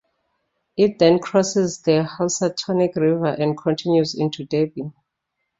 [0.75, 4.91] It then crosses the Housatonic River and continues into Derby.